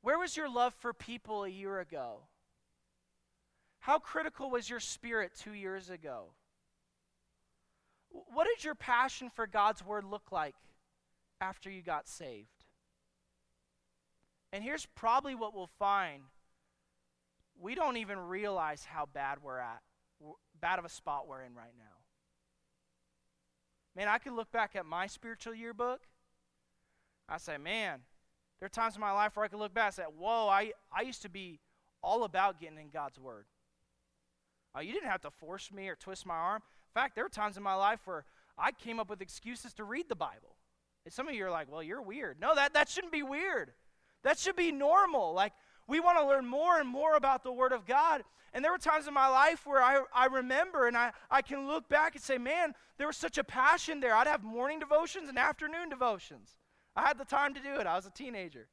[0.00, 2.20] Where was your love for people a year ago?
[3.80, 6.28] How critical was your spirit two years ago?
[8.32, 10.54] What did your passion for God's word look like
[11.40, 12.64] after you got saved?
[14.52, 16.22] And here's probably what we'll find
[17.60, 19.82] we don't even realize how bad we're at,
[20.60, 21.84] bad of a spot we're in right now.
[23.96, 26.02] Man, I could look back at my spiritual yearbook.
[27.28, 28.00] I say, man,
[28.58, 30.72] there are times in my life where I could look back and say, whoa, I,
[30.92, 31.58] I used to be
[32.00, 33.46] all about getting in God's Word.
[34.76, 36.62] Uh, you didn't have to force me or twist my arm.
[36.98, 38.24] Fact, there were times in my life where
[38.58, 40.56] I came up with excuses to read the Bible.
[41.04, 42.40] And some of you are like, well, you're weird.
[42.40, 43.70] No, that, that shouldn't be weird.
[44.24, 45.32] That should be normal.
[45.32, 45.52] Like,
[45.86, 48.24] we want to learn more and more about the Word of God.
[48.52, 51.68] And there were times in my life where I, I remember and I, I can
[51.68, 54.12] look back and say, man, there was such a passion there.
[54.12, 56.56] I'd have morning devotions and afternoon devotions.
[56.96, 57.86] I had the time to do it.
[57.86, 58.66] I was a teenager.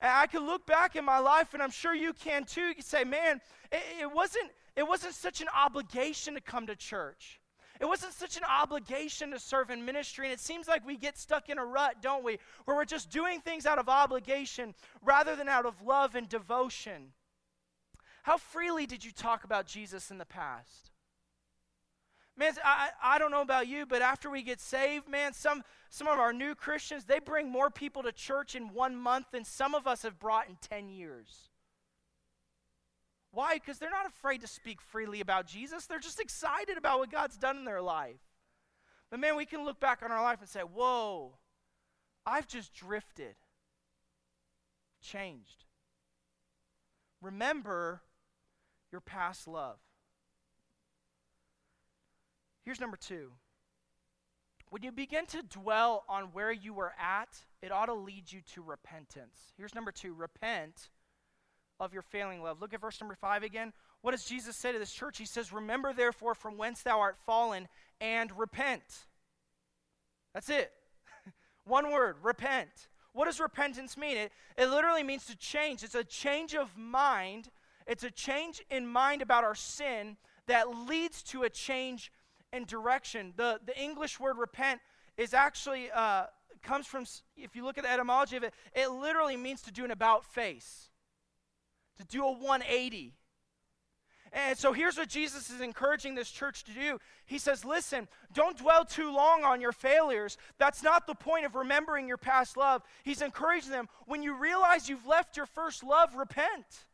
[0.00, 2.60] And I can look back in my life, and I'm sure you can too.
[2.60, 3.40] You can say, man,
[3.72, 7.40] it, it, wasn't, it wasn't such an obligation to come to church.
[7.80, 10.26] It wasn't such an obligation to serve in ministry.
[10.26, 12.38] And it seems like we get stuck in a rut, don't we?
[12.64, 17.12] Where we're just doing things out of obligation rather than out of love and devotion.
[18.22, 20.90] How freely did you talk about Jesus in the past?
[22.38, 26.06] Man, I, I don't know about you, but after we get saved, man, some, some
[26.06, 29.74] of our new Christians, they bring more people to church in one month than some
[29.74, 31.48] of us have brought in 10 years.
[33.36, 33.56] Why?
[33.56, 35.84] Because they're not afraid to speak freely about Jesus.
[35.84, 38.22] They're just excited about what God's done in their life.
[39.10, 41.36] But man, we can look back on our life and say, whoa,
[42.24, 43.34] I've just drifted,
[45.02, 45.66] changed.
[47.20, 48.00] Remember
[48.90, 49.76] your past love.
[52.64, 53.32] Here's number two
[54.70, 58.40] when you begin to dwell on where you were at, it ought to lead you
[58.54, 59.52] to repentance.
[59.58, 60.88] Here's number two repent
[61.78, 62.60] of your failing love.
[62.60, 63.72] Look at verse number five again.
[64.02, 65.18] What does Jesus say to this church?
[65.18, 67.68] He says, Remember therefore from whence thou art fallen
[68.00, 69.06] and repent.
[70.34, 70.72] That's it.
[71.64, 72.88] One word, repent.
[73.12, 74.16] What does repentance mean?
[74.16, 75.82] It, it literally means to change.
[75.82, 77.48] It's a change of mind.
[77.86, 82.12] It's a change in mind about our sin that leads to a change
[82.52, 83.32] in direction.
[83.36, 84.80] The, the English word repent
[85.16, 86.24] is actually, uh,
[86.62, 89.84] comes from, if you look at the etymology of it, it literally means to do
[89.84, 90.90] an about face,
[91.98, 93.12] to do a 180.
[94.32, 96.98] And so here's what Jesus is encouraging this church to do.
[97.24, 100.36] He says, Listen, don't dwell too long on your failures.
[100.58, 102.82] That's not the point of remembering your past love.
[103.02, 106.86] He's encouraging them when you realize you've left your first love, repent.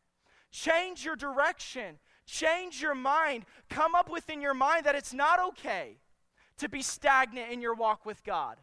[0.52, 3.44] Change your direction, change your mind.
[3.70, 5.96] Come up within your mind that it's not okay
[6.58, 8.58] to be stagnant in your walk with God.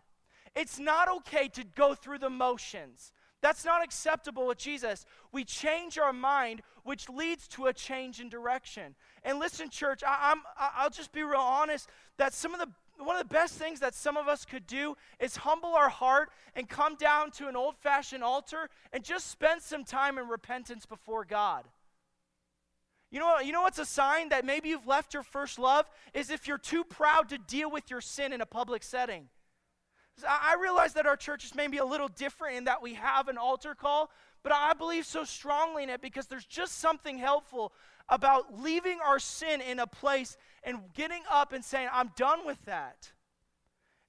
[0.56, 3.12] It's not okay to go through the motions.
[3.42, 5.06] That's not acceptable with Jesus.
[5.32, 8.96] We change our mind, which leads to a change in direction.
[9.24, 12.70] And listen, church, I, am I'll just be real honest that some of the
[13.04, 16.32] one of the best things that some of us could do is humble our heart
[16.54, 20.86] and come down to an old fashioned altar and just spend some time in repentance
[20.86, 21.64] before God.
[23.10, 25.90] You know, you know what's a sign that maybe you've left your first love?
[26.14, 29.30] Is if you're too proud to deal with your sin in a public setting.
[30.28, 33.38] I realize that our church is maybe a little different in that we have an
[33.38, 34.12] altar call,
[34.44, 37.72] but I believe so strongly in it because there's just something helpful
[38.10, 42.64] about leaving our sin in a place and getting up and saying, I'm done with
[42.66, 43.12] that.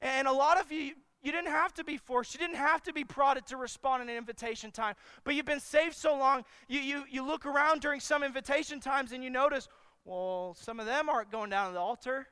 [0.01, 2.35] And a lot of you, you didn't have to be forced.
[2.35, 4.95] You didn't have to be prodded to respond in an invitation time.
[5.25, 9.13] But you've been saved so long, you, you, you look around during some invitation times
[9.13, 9.69] and you notice,
[10.05, 12.27] well, some of them aren't going down to the altar.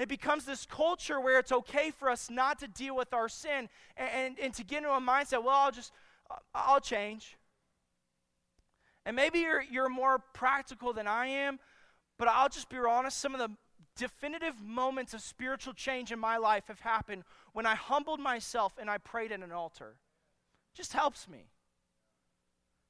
[0.00, 3.68] It becomes this culture where it's okay for us not to deal with our sin
[3.98, 5.92] and, and, and to get into a mindset, well, I'll just,
[6.54, 7.36] I'll change.
[9.04, 11.58] And maybe you're, you're more practical than I am,
[12.18, 13.18] but I'll just be honest.
[13.18, 13.50] Some of the
[13.94, 18.88] definitive moments of spiritual change in my life have happened when I humbled myself and
[18.88, 19.96] I prayed at an altar.
[20.74, 21.50] Just helps me.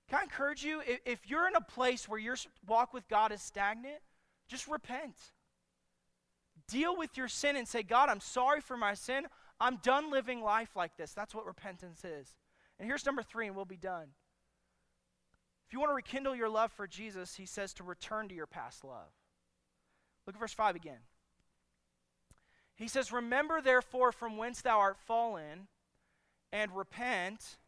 [0.08, 0.80] Can I encourage you?
[0.86, 2.36] If, if you're in a place where your
[2.68, 3.98] walk with God is stagnant,
[4.46, 5.16] just repent.
[6.70, 9.26] Deal with your sin and say, God, I'm sorry for my sin.
[9.61, 11.12] I'm done living life like this.
[11.12, 12.35] That's what repentance is.
[12.78, 14.09] And here's number three, and we'll be done.
[15.66, 18.46] If you want to rekindle your love for Jesus, he says to return to your
[18.46, 19.12] past love.
[20.26, 21.00] Look at verse 5 again.
[22.74, 25.68] He says, Remember therefore from whence thou art fallen,
[26.52, 27.59] and repent.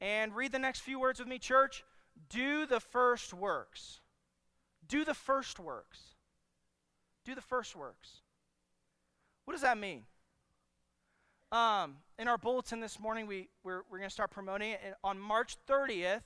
[0.00, 1.84] And read the next few words with me, church.
[2.28, 4.00] Do the first works.
[4.88, 6.14] Do the first works.
[7.24, 8.21] Do the first works.
[9.44, 10.04] What does that mean?
[11.50, 14.80] Um, in our bulletin this morning, we, we're, we're going to start promoting it.
[14.84, 16.22] And on March 30th,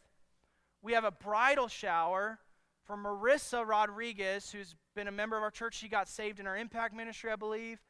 [0.83, 2.39] we have a bridal shower
[2.85, 5.75] for Marissa Rodriguez, who's been a member of our church.
[5.75, 7.81] She got saved in our impact ministry, I believe.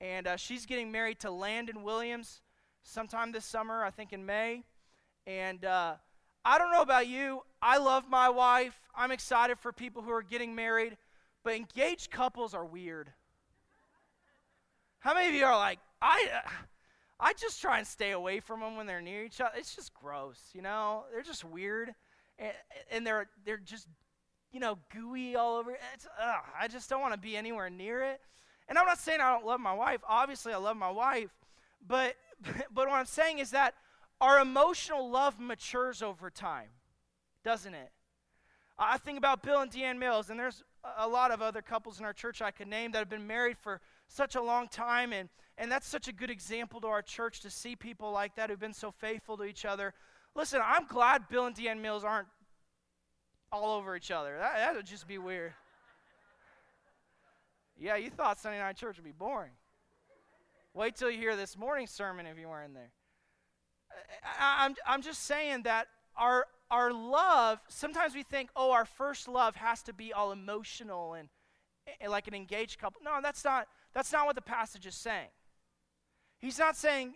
[0.00, 2.42] And uh, she's getting married to Landon Williams
[2.82, 4.64] sometime this summer, I think in May.
[5.26, 5.94] And uh,
[6.44, 7.40] I don't know about you.
[7.62, 8.78] I love my wife.
[8.94, 10.96] I'm excited for people who are getting married.
[11.42, 13.12] But engaged couples are weird.
[15.04, 16.48] How many of you are like, I, uh,
[17.20, 19.52] I just try and stay away from them when they're near each other.
[19.54, 21.04] It's just gross, you know.
[21.12, 21.94] They're just weird,
[22.38, 22.52] and,
[22.90, 23.86] and they're they're just,
[24.50, 25.72] you know, gooey all over.
[25.92, 26.08] It's,
[26.58, 28.22] I just don't want to be anywhere near it.
[28.66, 30.00] And I'm not saying I don't love my wife.
[30.08, 31.32] Obviously, I love my wife,
[31.86, 32.16] but
[32.72, 33.74] but what I'm saying is that
[34.22, 36.70] our emotional love matures over time,
[37.44, 37.92] doesn't it?
[38.78, 40.64] I think about Bill and Deanne Mills, and there's
[40.96, 43.58] a lot of other couples in our church I could name that have been married
[43.58, 45.12] for such a long time.
[45.12, 48.50] And, and that's such a good example to our church to see people like that
[48.50, 49.94] who've been so faithful to each other.
[50.34, 52.28] Listen, I'm glad Bill and Deanne Mills aren't
[53.52, 54.36] all over each other.
[54.38, 55.52] That, that would just be weird.
[57.76, 59.52] Yeah, you thought Sunday night church would be boring.
[60.74, 62.90] Wait till you hear this morning's sermon if you weren't there.
[64.40, 69.28] I, I'm, I'm just saying that our, our love, sometimes we think, oh, our first
[69.28, 71.28] love has to be all emotional and,
[72.00, 73.00] and like an engaged couple.
[73.04, 75.28] No, that's not, that's not what the passage is saying.
[76.38, 77.14] He's not saying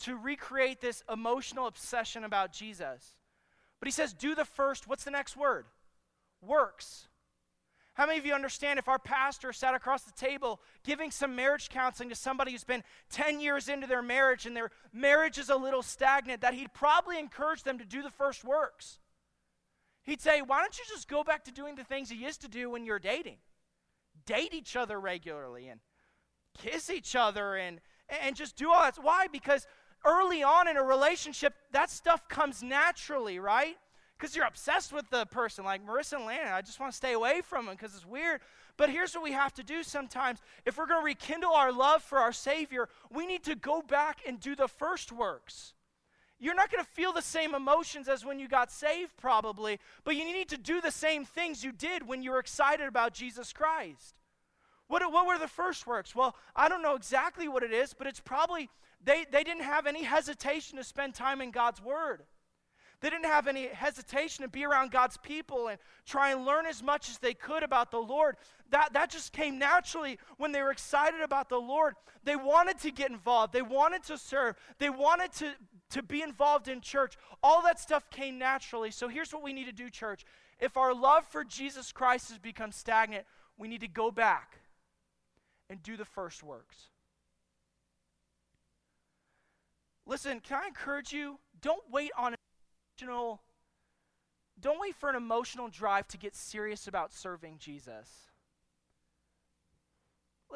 [0.00, 3.16] to recreate this emotional obsession about Jesus.
[3.78, 5.66] But he says, do the first, what's the next word?
[6.40, 7.08] Works.
[7.94, 11.70] How many of you understand if our pastor sat across the table giving some marriage
[11.70, 15.56] counseling to somebody who's been 10 years into their marriage and their marriage is a
[15.56, 18.98] little stagnant, that he'd probably encourage them to do the first works?
[20.02, 22.48] He'd say, Why don't you just go back to doing the things you used to
[22.48, 23.38] do when you're dating?
[24.26, 25.80] Date each other regularly and
[26.56, 27.80] kiss each other and,
[28.22, 28.96] and just do all that.
[29.00, 29.26] Why?
[29.30, 29.66] Because
[30.04, 33.76] early on in a relationship, that stuff comes naturally, right?
[34.18, 36.52] Because you're obsessed with the person, like Marissa and Landon.
[36.52, 38.40] I just want to stay away from them because it's weird.
[38.76, 40.40] But here's what we have to do sometimes.
[40.64, 44.20] If we're going to rekindle our love for our Savior, we need to go back
[44.26, 45.74] and do the first works.
[46.38, 50.16] You're not going to feel the same emotions as when you got saved, probably, but
[50.16, 53.54] you need to do the same things you did when you were excited about Jesus
[53.54, 54.14] Christ.
[54.88, 56.14] What, what were the first works?
[56.14, 58.68] Well, I don't know exactly what it is, but it's probably
[59.04, 62.22] they, they didn't have any hesitation to spend time in God's Word.
[63.00, 66.82] They didn't have any hesitation to be around God's people and try and learn as
[66.82, 68.36] much as they could about the Lord.
[68.70, 71.94] That, that just came naturally when they were excited about the Lord.
[72.24, 75.52] They wanted to get involved, they wanted to serve, they wanted to,
[75.90, 77.16] to be involved in church.
[77.42, 78.90] All that stuff came naturally.
[78.90, 80.24] So here's what we need to do, church.
[80.58, 83.26] If our love for Jesus Christ has become stagnant,
[83.58, 84.58] we need to go back
[85.68, 86.90] and do the first works.
[90.06, 91.38] Listen, can I encourage you?
[91.60, 92.38] Don't wait on an
[92.98, 93.40] emotional
[94.58, 98.30] don't wait for an emotional drive to get serious about serving Jesus.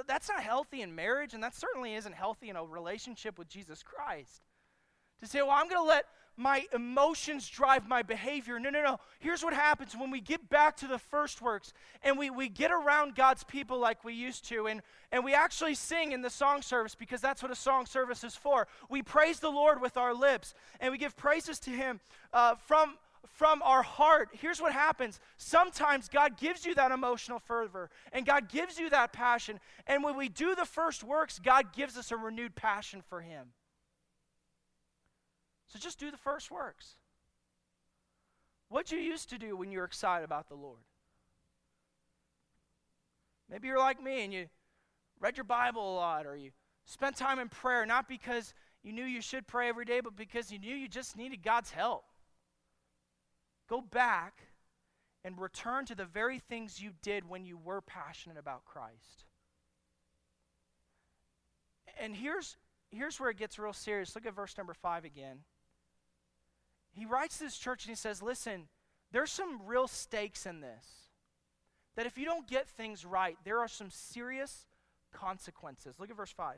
[0.07, 3.83] That's not healthy in marriage, and that certainly isn't healthy in a relationship with Jesus
[3.83, 4.43] Christ.
[5.19, 6.07] To say, well, I'm going to let
[6.37, 8.59] my emotions drive my behavior.
[8.59, 8.99] No, no, no.
[9.19, 11.73] Here's what happens when we get back to the first works
[12.03, 14.81] and we, we get around God's people like we used to, and,
[15.13, 18.35] and we actually sing in the song service because that's what a song service is
[18.35, 18.67] for.
[18.89, 22.01] We praise the Lord with our lips and we give praises to Him
[22.33, 25.21] uh, from from our heart, here's what happens.
[25.37, 29.61] Sometimes God gives you that emotional fervor and God gives you that passion.
[29.87, 33.49] And when we do the first works, God gives us a renewed passion for Him.
[35.71, 36.97] So just do the first works.
[38.69, 40.81] What you used to do when you were excited about the Lord?
[43.49, 44.47] Maybe you're like me and you
[45.21, 46.51] read your Bible a lot or you
[46.87, 48.53] spent time in prayer, not because
[48.83, 51.71] you knew you should pray every day, but because you knew you just needed God's
[51.71, 52.05] help.
[53.69, 54.41] Go back
[55.25, 59.25] and return to the very things you did when you were passionate about Christ.
[62.01, 62.57] And here's,
[62.91, 64.17] here's where it gets real serious.
[64.17, 65.39] Look at verse number five again
[67.01, 68.69] he writes to this church and he says, Listen,
[69.13, 70.87] there's some real stakes in this.
[71.97, 74.67] That if you don't get things right, there are some serious
[75.13, 75.97] consequences.
[75.99, 76.57] Look at verse 5.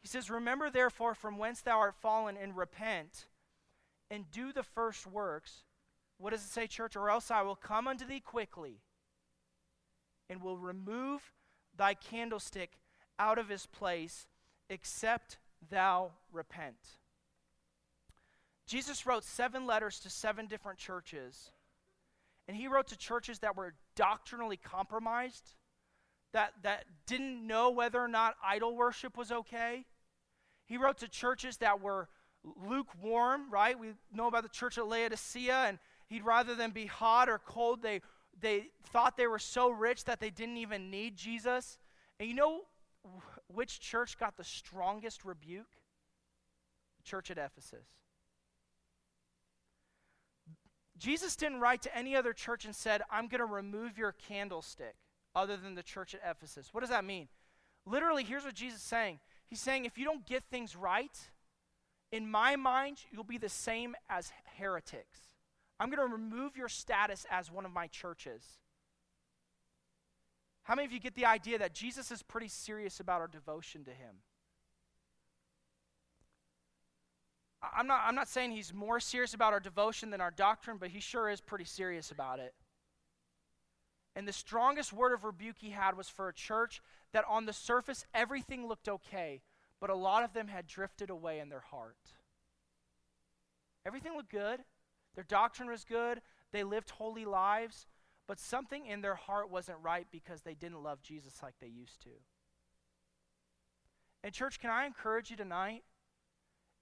[0.00, 3.26] He says, Remember therefore from whence thou art fallen and repent
[4.10, 5.64] and do the first works.
[6.18, 6.94] What does it say, church?
[6.94, 8.80] Or else I will come unto thee quickly
[10.28, 11.32] and will remove
[11.76, 12.72] thy candlestick
[13.18, 14.26] out of his place,
[14.68, 15.38] except
[15.70, 16.98] thou repent.
[18.66, 21.50] Jesus wrote seven letters to seven different churches.
[22.48, 25.54] And he wrote to churches that were doctrinally compromised,
[26.32, 29.84] that, that didn't know whether or not idol worship was okay.
[30.66, 32.08] He wrote to churches that were
[32.66, 33.78] lukewarm, right?
[33.78, 37.82] We know about the church at Laodicea, and he'd rather than be hot or cold,
[37.82, 38.00] they,
[38.40, 41.78] they thought they were so rich that they didn't even need Jesus.
[42.18, 42.62] And you know
[43.48, 45.70] which church got the strongest rebuke?
[46.98, 47.86] The church at Ephesus.
[51.04, 54.94] Jesus didn't write to any other church and said, I'm going to remove your candlestick
[55.36, 56.70] other than the church at Ephesus.
[56.72, 57.28] What does that mean?
[57.84, 61.14] Literally, here's what Jesus is saying He's saying, if you don't get things right,
[62.10, 65.18] in my mind, you'll be the same as heretics.
[65.78, 68.42] I'm going to remove your status as one of my churches.
[70.62, 73.84] How many of you get the idea that Jesus is pretty serious about our devotion
[73.84, 74.22] to Him?
[77.76, 80.90] I'm not, I'm not saying he's more serious about our devotion than our doctrine, but
[80.90, 82.54] he sure is pretty serious about it.
[84.16, 86.80] And the strongest word of rebuke he had was for a church
[87.12, 89.42] that on the surface everything looked okay,
[89.80, 91.96] but a lot of them had drifted away in their heart.
[93.86, 94.60] Everything looked good,
[95.14, 96.20] their doctrine was good,
[96.52, 97.86] they lived holy lives,
[98.26, 102.00] but something in their heart wasn't right because they didn't love Jesus like they used
[102.02, 102.10] to.
[104.22, 105.82] And, church, can I encourage you tonight?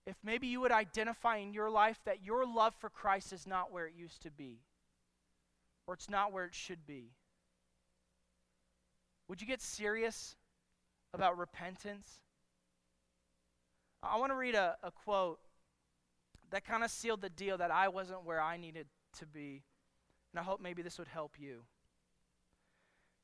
[0.07, 3.71] If maybe you would identify in your life that your love for Christ is not
[3.71, 4.61] where it used to be,
[5.87, 7.13] or it's not where it should be,
[9.29, 10.37] would you get serious
[11.15, 12.21] about repentance?
[14.03, 15.39] I want to read a, a quote
[16.51, 18.87] that kind of sealed the deal that I wasn't where I needed
[19.19, 19.63] to be,
[20.33, 21.63] and I hope maybe this would help you.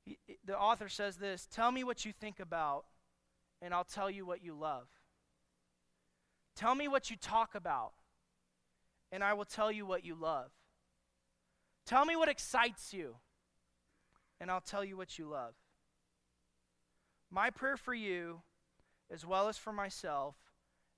[0.05, 2.85] He, the author says this Tell me what you think about,
[3.61, 4.87] and I'll tell you what you love.
[6.59, 7.93] Tell me what you talk about,
[9.13, 10.51] and I will tell you what you love.
[11.87, 13.15] Tell me what excites you,
[14.41, 15.55] and I'll tell you what you love.
[17.31, 18.41] My prayer for you,
[19.09, 20.35] as well as for myself,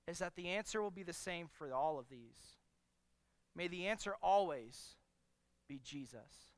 [0.08, 2.56] is that the answer will be the same for all of these.
[3.54, 4.94] May the answer always
[5.68, 6.49] be Jesus.